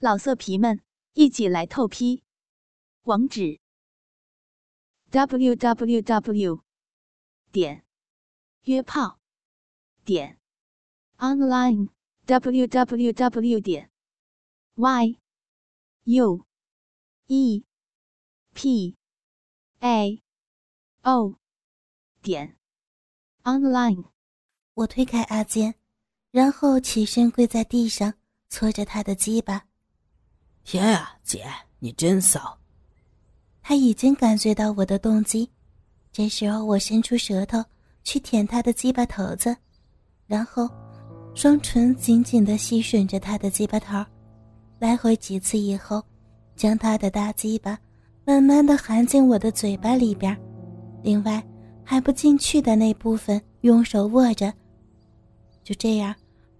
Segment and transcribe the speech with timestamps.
[0.00, 0.80] 老色皮们，
[1.14, 2.22] 一起来透批！
[3.02, 3.58] 网址
[5.10, 6.62] ：w w w
[7.50, 7.84] 点
[8.62, 9.18] 约炮
[10.04, 10.38] 点
[11.16, 11.88] online
[12.26, 13.90] w w w 点
[14.76, 15.18] y
[16.04, 16.46] u
[17.26, 17.64] e
[18.54, 18.96] p
[19.80, 20.22] a
[21.02, 21.40] o
[22.22, 22.56] 点
[23.42, 24.04] online。
[24.74, 25.74] 我推开阿坚，
[26.30, 28.14] 然后起身跪在地上，
[28.48, 29.67] 搓着他的鸡巴。
[30.70, 31.46] 天啊，姐，
[31.78, 32.54] 你真骚！
[33.62, 35.48] 他已经感觉到我的动机，
[36.12, 37.64] 这时候我伸出舌头
[38.04, 39.56] 去舔他的鸡巴头子，
[40.26, 40.68] 然后
[41.34, 44.04] 双唇紧紧的吸吮着他的鸡巴头，
[44.78, 46.04] 来回几次以后，
[46.54, 47.78] 将他的大鸡巴
[48.26, 50.38] 慢慢的含进我的嘴巴里边，
[51.02, 51.42] 另外
[51.82, 54.52] 还不进去的那部分用手握着，
[55.64, 56.14] 就这样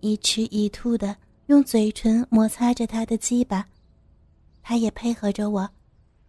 [0.00, 1.16] 一吃一吐的
[1.46, 3.66] 用嘴唇摩擦着他的鸡巴。
[4.66, 5.68] 他也配合着我，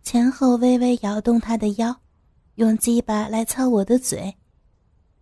[0.03, 1.95] 前后微微摇动他的腰，
[2.55, 4.35] 用鸡巴来操我的嘴。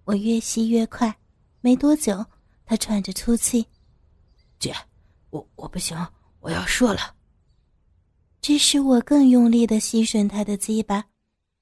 [0.03, 1.15] 我越吸越快，
[1.61, 2.25] 没多久，
[2.65, 3.63] 他喘着粗气
[4.57, 4.73] ：“姐，
[5.29, 5.95] 我我不行，
[6.39, 7.13] 我要射了。”
[8.41, 11.05] 这时我更用力的吸吮他的鸡巴，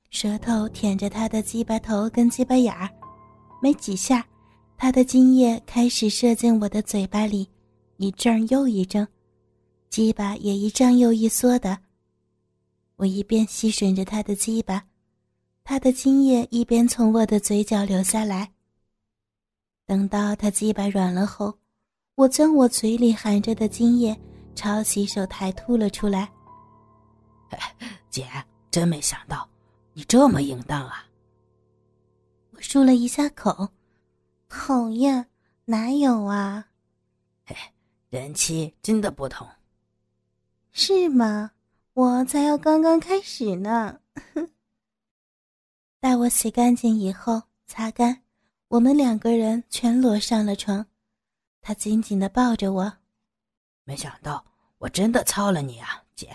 [0.10, 2.90] 舌头舔着他的鸡巴头跟鸡巴眼儿，
[3.62, 4.26] 没几下，
[4.78, 7.46] 他的精液开始射进我的嘴巴里，
[7.98, 9.06] 一阵又一阵。
[9.92, 11.78] 鸡巴也一张又一缩的，
[12.96, 14.86] 我一边吸吮着他的鸡巴，
[15.66, 18.54] 他的精液一边从我的嘴角流下来。
[19.86, 21.60] 等到他鸡巴软了后，
[22.16, 24.18] 我将我嘴里含着的精液
[24.56, 26.32] 朝洗手台吐了出来。
[28.10, 28.26] 姐，
[28.72, 29.46] 真没想到
[29.92, 31.06] 你这么淫荡啊！
[32.52, 33.68] 我漱了一下口，
[34.48, 35.28] 讨厌，
[35.66, 36.66] 哪有啊？
[37.44, 37.54] 嘿，
[38.10, 39.46] 人妻真的不同。
[40.72, 41.52] 是吗？
[41.94, 44.00] 我才要刚刚开始呢。
[46.00, 48.24] 待我洗干净以后，擦干，
[48.70, 50.86] 我们两个人全裸上了床。
[51.62, 52.94] 他紧紧的抱着我。
[53.84, 54.44] 没想到
[54.78, 56.34] 我真的操了你啊，姐！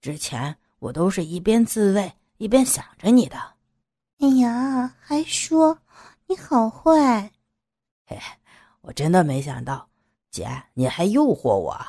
[0.00, 3.36] 之前我都是一边自慰一边想着你的。
[4.18, 5.78] 哎呀，还说
[6.26, 7.30] 你好坏！
[8.04, 8.18] 嘿，
[8.80, 9.88] 我真的没想到，
[10.30, 11.86] 姐你还诱惑我。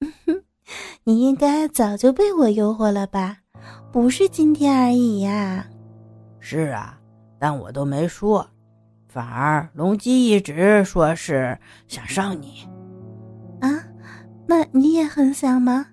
[1.04, 3.38] 你应该早就被我诱惑了吧？
[3.90, 5.66] 不是今天而已呀。
[6.40, 6.98] 是啊，
[7.38, 8.48] 但我都没说，
[9.08, 12.68] 反而龙姬一直说是想上你。
[13.60, 13.68] 啊，
[14.46, 15.86] 那你也很想吗？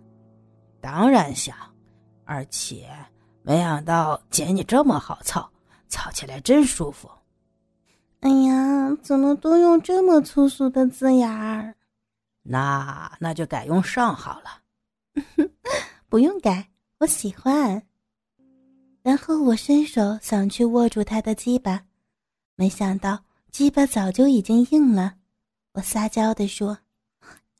[0.81, 1.55] 当然想，
[2.25, 2.87] 而且
[3.41, 5.49] 没想到姐你这么好操，
[5.87, 7.09] 操起来真舒服。
[8.19, 11.73] 哎呀，怎么都用这么粗俗的字眼儿？
[12.43, 14.64] 那那就改用上好了。
[16.09, 17.81] 不用改，我喜欢。
[19.01, 21.83] 然后我伸手想去握住他的鸡巴，
[22.55, 25.15] 没想到鸡巴早就已经硬了。
[25.73, 26.77] 我撒娇的说：“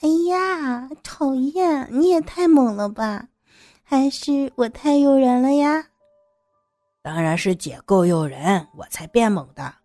[0.02, 1.88] 哎呀，讨厌！
[1.92, 3.28] 你也太猛了吧？
[3.84, 5.88] 还是我太诱人了呀？”
[7.04, 9.76] 当然是姐够诱人，我才变猛的。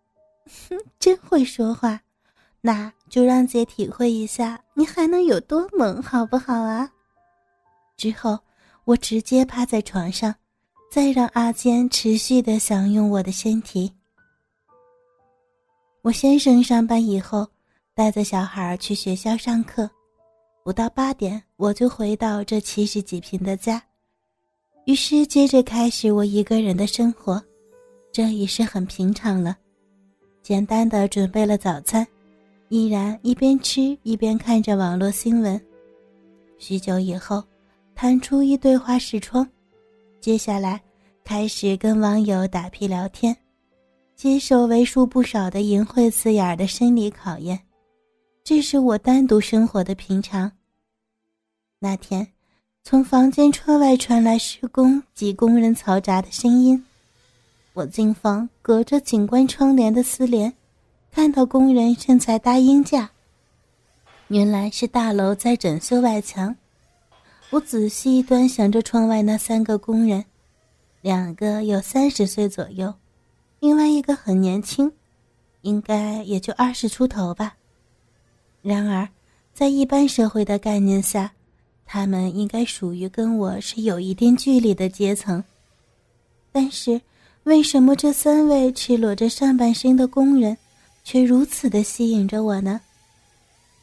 [0.69, 2.01] 哼， 真会说话。
[2.63, 6.91] 那就让姐体会一下你还能有多猛，好不好啊？
[8.01, 8.39] 之后，
[8.87, 10.35] 我直接趴在床上，
[10.91, 13.93] 再让阿坚持续的享用我的身体。
[16.01, 17.47] 我先生上班以后，
[17.95, 19.87] 带着小孩去学校上课，
[20.65, 23.83] 不到八点我就回到这七十几平的家，
[24.87, 27.39] 于是接着开始我一个人的生活，
[28.11, 29.55] 这已是很平常了。
[30.43, 32.07] 简单的准备了早餐，
[32.71, 35.61] 依然一边吃一边看着网络新闻。
[36.57, 37.45] 许久以后。
[38.01, 39.47] 弹出一对花视窗，
[40.23, 40.81] 接下来
[41.23, 43.37] 开始跟网友打屁聊天，
[44.17, 47.61] 接受为数不少的淫秽刺眼的生理考验，
[48.43, 50.51] 这是我单独生活的平常。
[51.79, 52.27] 那天，
[52.85, 56.83] 从房间窗外传来施工及工人嘈杂的声音，
[57.75, 60.51] 我进房，隔着景观窗帘的丝帘，
[61.13, 63.11] 看到工人正在搭鹰架。
[64.29, 66.57] 原来是大楼在整修外墙。
[67.51, 70.25] 我仔细端详着窗外那三个工人，
[71.03, 72.95] 两个有三十岁左右，
[73.59, 74.93] 另外一个很年轻，
[75.63, 77.57] 应该也就二十出头吧。
[78.63, 79.09] 然而，
[79.53, 81.33] 在一般社会的概念下，
[81.85, 85.43] 他们应该属于跟我是有一定距离的阶层。
[86.53, 87.01] 但是，
[87.43, 90.57] 为什么这三位赤裸着上半身的工人，
[91.03, 92.81] 却如此的吸引着我呢？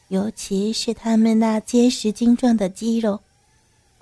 [0.08, 3.20] 尤其是他们那结实精壮的肌肉，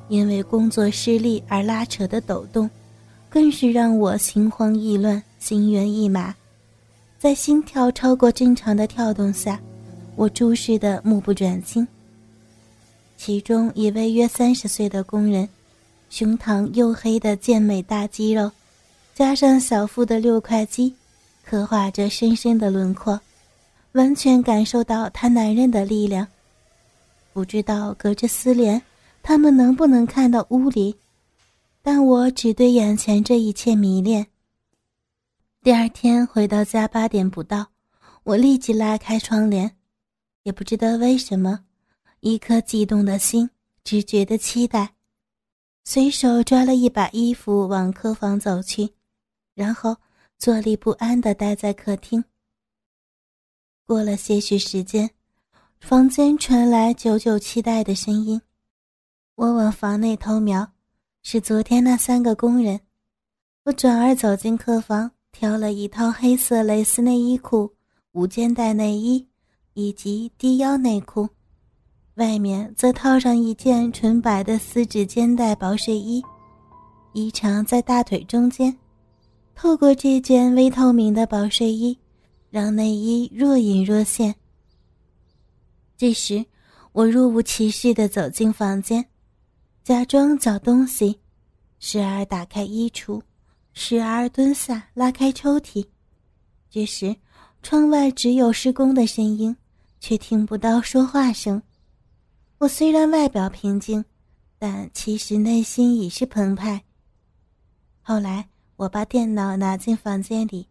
[0.08, 2.68] 因为工作失利而拉扯的抖动，
[3.28, 6.34] 更是让我心慌意乱、心猿意马。
[7.18, 9.60] 在心跳超过正常的跳动下，
[10.14, 11.86] 我注视的目不转睛。
[13.16, 15.48] 其中一位约三十岁的工人，
[16.10, 18.52] 胸膛黝黑的健美大肌肉，
[19.14, 20.94] 加上小腹的六块肌，
[21.44, 23.18] 刻画着深深的轮廓。
[23.92, 26.28] 完全感受到他男人的力量，
[27.32, 28.80] 不知道隔着丝帘，
[29.28, 30.96] 他们能不能看到屋里，
[31.82, 34.24] 但我只对眼前这一切迷恋。
[35.64, 37.66] 第二天回到家八点不到，
[38.22, 39.76] 我立即拉开窗帘，
[40.44, 41.64] 也不知道为什么，
[42.20, 43.50] 一颗悸动的心
[43.82, 44.94] 只觉得期待，
[45.82, 48.88] 随手抓了一把衣服往客房走去，
[49.56, 49.96] 然后
[50.38, 52.22] 坐立不安地待在客厅。
[53.86, 55.10] 过了些许时间，
[55.80, 58.40] 房间传来久久期待的声音。
[59.36, 60.72] 我往房内偷瞄，
[61.22, 62.80] 是昨天那三个工人。
[63.64, 67.74] 我转而走进客房，挑了一套黑色蕾丝内衣裤、
[68.12, 69.28] 无肩带内衣
[69.74, 71.28] 以及低腰内裤，
[72.14, 76.24] 外面则套上一件纯白的丝质肩带薄睡衣，
[77.12, 78.74] 衣长在大腿中间。
[79.54, 81.98] 透过这件微透明的薄睡衣。
[82.48, 84.34] 让内衣若隐若现。
[85.94, 86.46] 这时，
[86.92, 89.04] 我若无其事地走进房间，
[89.86, 91.16] 假装找东西，
[91.78, 93.22] 时而打开衣橱，
[93.72, 95.86] 时而蹲下拉开抽屉。
[96.68, 97.14] 这时，
[97.62, 99.56] 窗外只有施工的声音，
[100.00, 101.62] 却听不到说话声。
[102.58, 104.04] 我虽然外表平静，
[104.58, 106.82] 但其实内心已是澎湃。
[108.02, 110.66] 后来，我把电脑拿进房间里。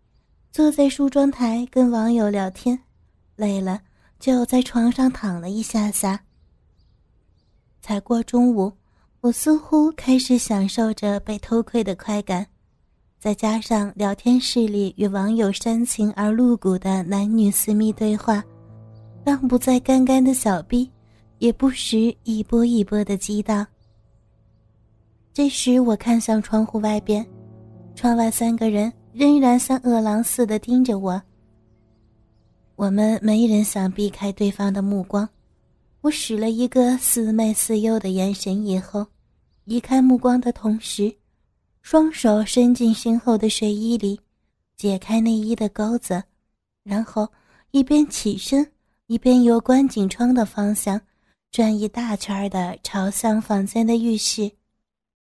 [0.51, 2.77] 坐在梳妆台跟网友聊天，
[3.37, 3.81] 累了
[4.19, 6.21] 就在床上躺了一下下。
[7.81, 8.73] 才过中午，
[9.25, 12.45] 我似乎开始享受着被偷窥的快感，
[13.17, 18.43] 再加上聊天室里与网友煽情而露骨的男女私密对话，
[19.23, 20.87] 让不再干干的小臂
[21.39, 23.65] 也不时一波一波的激荡。
[25.33, 27.25] 这时，我看向窗户外边，
[27.95, 28.93] 窗外三个人。
[29.11, 31.19] 仍然像饿狼似的盯着我。
[32.75, 35.27] 我们没人想避开对方的目光。
[36.01, 39.07] 我使了一个似媚似诱的眼神以后，
[39.65, 41.15] 移开目光的同时，
[41.81, 44.19] 双手伸进身后的睡衣里，
[44.77, 46.23] 解开内衣的钩子，
[46.83, 47.27] 然后
[47.71, 48.71] 一边起身，
[49.07, 50.99] 一边由观景窗的方向
[51.51, 54.51] 转一大圈的朝向房间的浴室，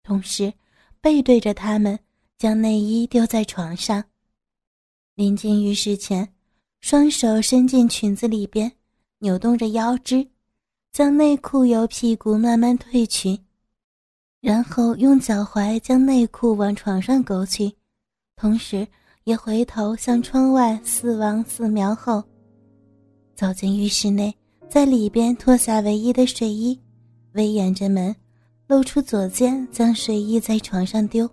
[0.04, 0.54] 同时
[1.02, 2.00] 背对着他们。
[2.38, 4.02] 将内衣丢在床上，
[5.16, 6.34] 临近浴室前，
[6.80, 8.72] 双手伸进裙子里边，
[9.18, 10.26] 扭动着腰肢，
[10.94, 13.38] 将内裤由屁股慢慢褪去，
[14.42, 17.72] 然后用脚踝将内裤往床上勾去，
[18.38, 18.88] 同时
[19.26, 22.24] 也回头向窗外四望四瞄后，
[23.36, 24.34] 走进浴室内，
[24.70, 26.80] 在里边脱下唯一的睡衣，
[27.34, 28.16] 微掩着门，
[28.68, 31.30] 露出左肩，将睡衣在床上丢。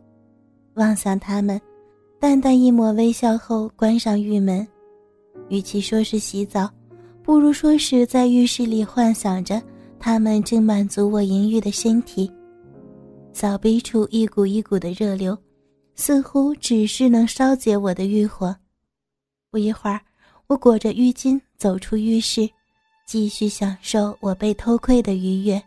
[0.74, 1.60] 望向他们，
[2.18, 4.66] 淡淡一抹微笑后，关上浴门。
[5.48, 6.68] 与其说是洗澡，
[7.22, 9.62] 不如说是在浴室里幻想着
[9.98, 12.28] 他们正满足我淫欲的身体。
[13.36, 15.36] 小臂处一股一股的热流，
[15.94, 18.56] 似乎只是能烧解我的欲火。
[19.50, 20.00] 不一会儿，
[20.46, 22.48] 我裹着浴巾走出浴室，
[23.04, 25.62] 继续享受我被偷窥的愉悦。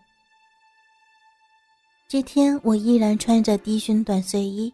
[2.07, 4.73] 这天，我依然穿着低胸短睡衣。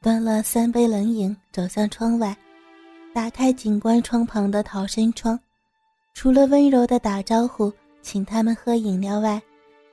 [0.00, 2.36] 端了三杯冷饮，走向窗外，
[3.12, 5.36] 打开景观窗旁的逃生窗。
[6.14, 9.42] 除了温柔的打招呼，请他们喝饮料外，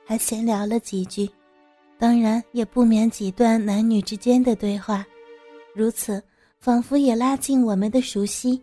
[0.06, 1.28] 还闲聊了几句，
[2.00, 5.06] 当然也不免几段男女之间的对话。
[5.74, 6.20] 如此，
[6.58, 8.60] 仿佛也拉近我们的熟悉。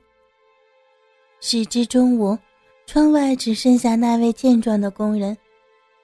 [1.39, 2.37] 时至中午，
[2.87, 5.37] 窗外只剩下那位健壮的工人，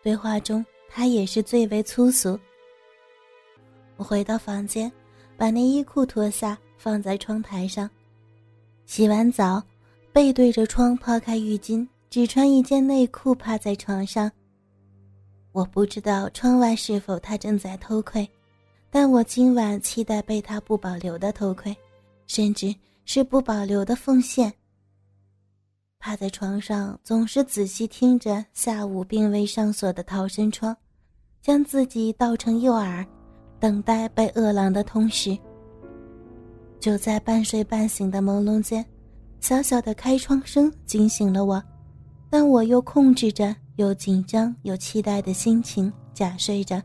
[0.04, 2.40] 对话中他也是最为粗俗。
[3.98, 4.90] 我回到房间。
[5.36, 7.90] 把内衣裤脱下，放在窗台上。
[8.86, 9.62] 洗完澡，
[10.14, 14.32] 背对着窗，抛开浴巾，只穿一件内裤，趴在床上。
[15.54, 18.28] 我不知道窗外是否他正在偷窥，
[18.90, 21.76] 但我今晚期待被他不保留的偷窥，
[22.28, 24.52] 甚至是不保留的奉献。
[26.00, 30.76] 趴在床上，总是仔细听着下午并未上锁的逃生窗，
[31.40, 33.06] 将自己倒成诱饵。
[33.60, 35.38] 等待被饿狼的同时，
[36.82, 38.86] 就在半睡半醒的朦胧间，
[39.40, 41.64] 小小的开窗声惊醒了我。
[42.30, 46.82] 但我又控制着又紧张又期待的心情假睡着。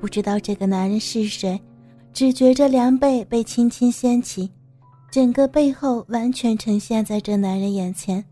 [0.00, 1.60] 不知道这个男人是谁，
[2.12, 4.50] 只觉着凉被被轻轻掀起，
[5.10, 8.24] 整个背后完全呈现在这男人眼前。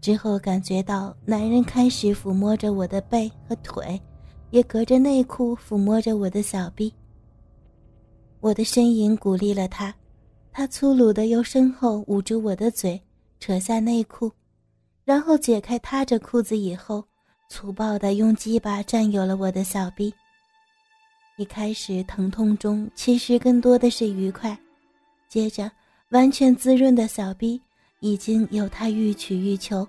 [0.00, 4.00] 之后感觉到男人开始抚摸着我的背和腿，
[4.50, 6.92] 也隔着内裤抚摸着我的小臂。
[8.40, 9.92] 我的呻吟鼓励了他，
[10.52, 13.00] 他粗鲁的由身后捂住我的嘴，
[13.40, 14.30] 扯下内裤，
[15.06, 17.04] 然后解开他这裤子以后，
[17.48, 20.12] 粗暴的用鸡巴占有了我的小臂。
[21.36, 24.58] 一开始疼痛中其实更多的是愉快，
[25.28, 25.70] 接着
[26.08, 27.60] 完全滋润的小臂
[28.00, 29.86] 已经有他欲取欲求。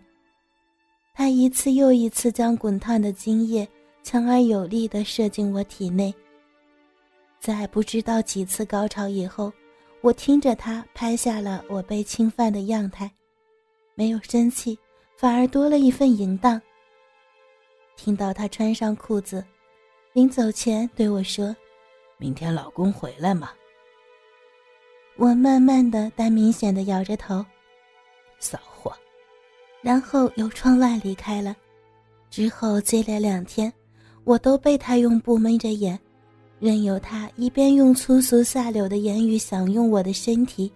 [1.16, 3.68] 他一次又一次将滚烫的精液
[4.04, 6.14] 强而有力地射进我体内。
[7.40, 9.52] 在不知道几次高潮以后，
[10.02, 13.10] 我听着他拍下了我被侵犯的样态，
[13.96, 14.78] 没有生气，
[15.18, 16.62] 反而多了一份淫荡。
[17.96, 19.44] 听到他穿上裤子，
[20.14, 21.56] 临走前对我说
[22.18, 23.50] ：“明天老公回来吗？”
[25.18, 27.44] 我慢慢的但明显的摇着头
[28.38, 28.94] ：“骚货。”
[29.82, 31.56] 然后由窗外离开了。
[32.30, 33.74] 之后接连两天，
[34.24, 36.00] 我都被他用布蒙着眼，
[36.60, 40.72] 任由他一边用粗俗下流的言语享用我的身体，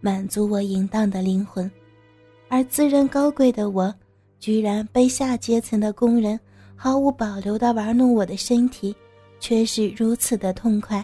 [0.00, 1.70] 满足我淫荡的灵魂，
[2.52, 3.94] 而自认高贵的我，
[4.38, 6.38] 居然被下阶层的工人
[6.76, 8.94] 毫无保留地玩弄我的身体，
[9.40, 11.02] 却是如此的痛快，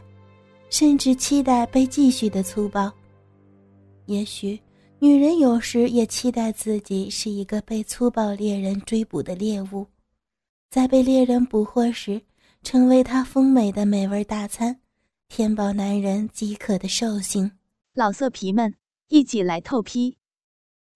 [0.69, 2.93] 甚至期待被继续的粗暴。
[4.05, 4.61] 也许。
[5.01, 9.87] 女人有时也期待自己是一个被粗暴猎人追捕的猎物，
[10.71, 12.21] 在被猎人捕获时，
[12.65, 14.81] 成为他丰美的美味大餐，
[15.29, 17.49] 填饱男人饥渴的兽性。
[17.95, 18.75] 老色皮们，
[19.07, 20.17] 一起来透批！